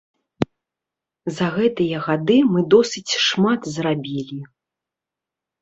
За 1.37 1.49
гэтыя 1.57 1.97
гады 2.07 2.37
мы 2.53 2.63
досыць 2.75 3.17
шмат 3.27 3.61
зрабілі. 3.75 4.39